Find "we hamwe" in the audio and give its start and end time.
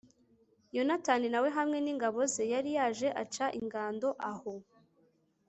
1.43-1.77